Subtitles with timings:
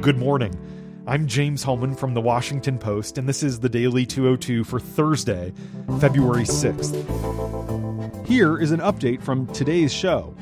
[0.00, 0.58] Good morning.
[1.06, 5.52] I'm James Hohmann from the Washington Post, and this is the Daily 202 for Thursday,
[6.00, 8.26] February 6th.
[8.26, 10.34] Here is an update from today's show.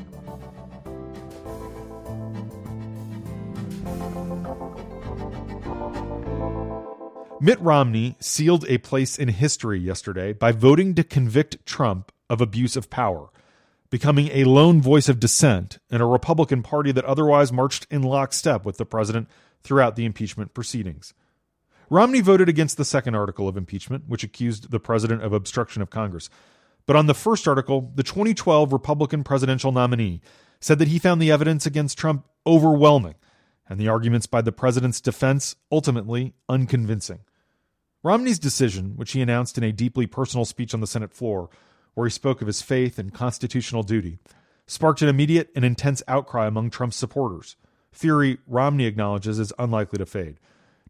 [7.41, 12.77] Mitt Romney sealed a place in history yesterday by voting to convict Trump of abuse
[12.77, 13.27] of power,
[13.89, 18.63] becoming a lone voice of dissent in a Republican Party that otherwise marched in lockstep
[18.63, 19.27] with the president
[19.63, 21.13] throughout the impeachment proceedings.
[21.89, 25.89] Romney voted against the second article of impeachment, which accused the president of obstruction of
[25.89, 26.29] Congress.
[26.85, 30.21] But on the first article, the 2012 Republican presidential nominee
[30.59, 33.15] said that he found the evidence against Trump overwhelming
[33.67, 37.19] and the arguments by the president's defense ultimately unconvincing.
[38.01, 41.49] Romney's decision, which he announced in a deeply personal speech on the Senate floor,
[41.93, 44.19] where he spoke of his faith and constitutional duty,
[44.65, 47.55] sparked an immediate and intense outcry among Trump's supporters.
[47.91, 50.39] Fury Romney acknowledges is unlikely to fade.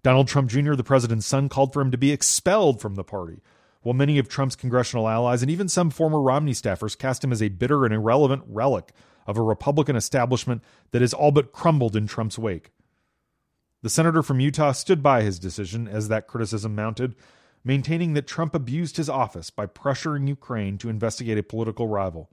[0.04, 3.42] Donald Trump Jr., the president's son, called for him to be expelled from the party,
[3.82, 7.42] while many of Trump's congressional allies and even some former Romney staffers cast him as
[7.42, 8.92] a bitter and irrelevant relic
[9.28, 12.72] of a Republican establishment that has all but crumbled in Trump's wake.
[13.82, 17.16] The senator from Utah stood by his decision as that criticism mounted,
[17.64, 22.30] maintaining that Trump abused his office by pressuring Ukraine to investigate a political rival.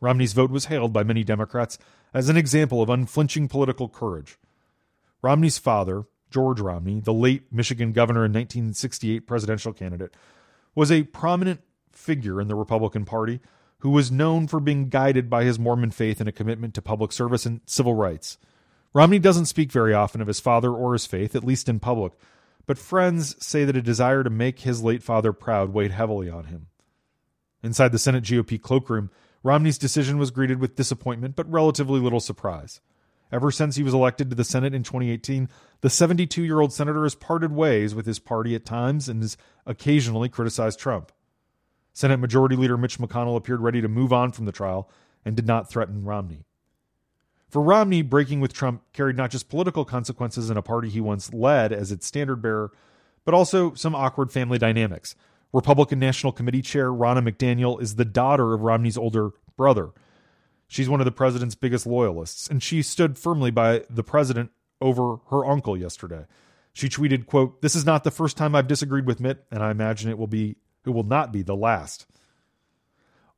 [0.00, 1.78] Romney's vote was hailed by many Democrats
[2.12, 4.38] as an example of unflinching political courage.
[5.22, 10.14] Romney's father, George Romney, the late Michigan governor and 1968 presidential candidate,
[10.74, 11.60] was a prominent
[11.92, 13.40] figure in the Republican Party
[13.80, 17.12] who was known for being guided by his Mormon faith and a commitment to public
[17.12, 18.38] service and civil rights.
[18.94, 22.12] Romney doesn't speak very often of his father or his faith, at least in public,
[22.66, 26.44] but friends say that a desire to make his late father proud weighed heavily on
[26.44, 26.66] him.
[27.62, 29.10] Inside the Senate GOP cloakroom,
[29.46, 32.80] Romney's decision was greeted with disappointment but relatively little surprise.
[33.30, 35.48] Ever since he was elected to the Senate in 2018,
[35.82, 39.36] the 72 year old senator has parted ways with his party at times and has
[39.64, 41.12] occasionally criticized Trump.
[41.92, 44.90] Senate Majority Leader Mitch McConnell appeared ready to move on from the trial
[45.24, 46.44] and did not threaten Romney.
[47.48, 51.32] For Romney, breaking with Trump carried not just political consequences in a party he once
[51.32, 52.72] led as its standard bearer,
[53.24, 55.14] but also some awkward family dynamics.
[55.52, 59.90] Republican National Committee Chair Ronna McDaniel is the daughter of Romney's older brother.
[60.68, 65.16] She's one of the president's biggest loyalists, and she stood firmly by the president over
[65.30, 66.26] her uncle yesterday.
[66.72, 69.70] She tweeted, quote, This is not the first time I've disagreed with Mitt, and I
[69.70, 72.06] imagine it will be it will not be the last.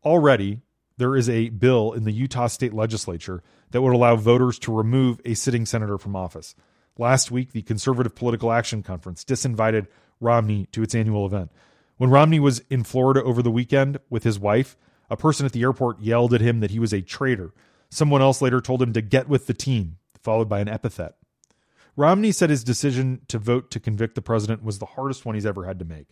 [0.04, 0.60] Already,
[0.98, 5.20] there is a bill in the Utah state legislature that would allow voters to remove
[5.24, 6.54] a sitting senator from office.
[6.98, 9.86] Last week, the Conservative Political Action Conference disinvited
[10.20, 11.50] Romney to its annual event.
[11.98, 14.76] When Romney was in Florida over the weekend with his wife,
[15.10, 17.52] a person at the airport yelled at him that he was a traitor.
[17.90, 21.16] Someone else later told him to get with the team, followed by an epithet.
[21.96, 25.46] Romney said his decision to vote to convict the president was the hardest one he's
[25.46, 26.06] ever had to make.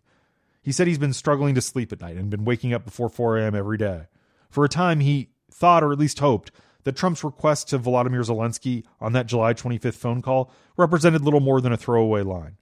[0.61, 3.39] He said he's been struggling to sleep at night and been waking up before 4
[3.39, 3.55] a.m.
[3.55, 4.09] every day.
[4.51, 6.51] For a time, he thought, or at least hoped,
[6.83, 11.61] that Trump's request to Volodymyr Zelensky on that July 25th phone call represented little more
[11.61, 12.57] than a throwaway line.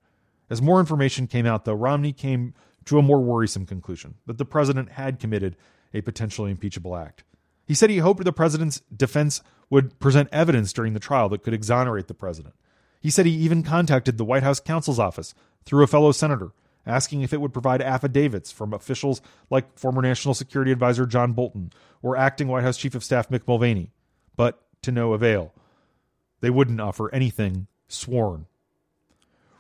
[0.50, 2.52] As more information came out, though, Romney came
[2.86, 5.56] to a more worrisome conclusion that the president had committed
[5.92, 7.24] a potentially impeachable act.
[7.66, 11.54] He said he hoped the president's defense would present evidence during the trial that could
[11.54, 12.54] exonerate the president.
[13.00, 15.34] He said he even contacted the White House counsel's office
[15.64, 16.52] through a fellow senator
[16.86, 21.72] asking if it would provide affidavits from officials like former National Security Advisor John Bolton
[22.02, 23.90] or acting White House Chief of Staff Mick Mulvaney,
[24.36, 25.52] but to no avail.
[26.40, 28.46] They wouldn't offer anything sworn.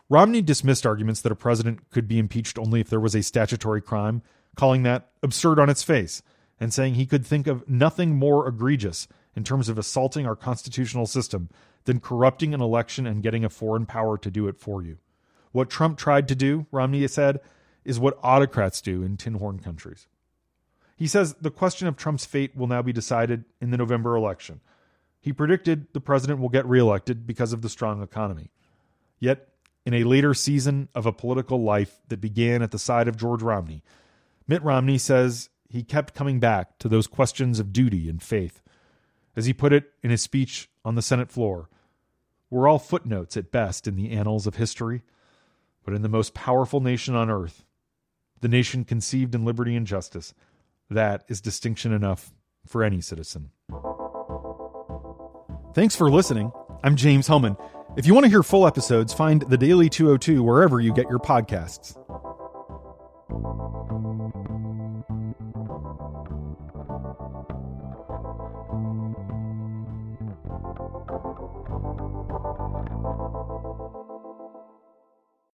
[0.08, 3.80] Romney dismissed arguments that a president could be impeached only if there was a statutory
[3.80, 4.22] crime,
[4.54, 6.22] calling that absurd on its face,
[6.60, 11.06] and saying he could think of nothing more egregious in terms of assaulting our constitutional
[11.06, 11.48] system
[11.84, 14.98] than corrupting an election and getting a foreign power to do it for you.
[15.52, 17.40] What Trump tried to do, Romney said,
[17.84, 20.06] is what autocrats do in tin horn countries.
[20.96, 24.60] He says the question of Trump's fate will now be decided in the November election.
[25.20, 28.50] He predicted the president will get reelected because of the strong economy.
[29.18, 29.48] Yet,
[29.84, 33.42] in a later season of a political life that began at the side of George
[33.42, 33.82] Romney,
[34.46, 38.60] Mitt Romney says he kept coming back to those questions of duty and faith.
[39.36, 41.68] As he put it in his speech on the Senate floor,
[42.50, 45.02] we're all footnotes at best in the annals of history
[45.84, 47.64] but in the most powerful nation on earth,
[48.40, 50.34] the nation conceived in liberty and justice,
[50.90, 52.32] that is distinction enough
[52.66, 53.50] for any citizen.
[55.74, 56.52] Thanks for listening.
[56.84, 57.56] I'm James Hohmann.
[57.96, 61.18] If you want to hear full episodes, find The Daily 202 wherever you get your
[61.18, 61.96] podcasts.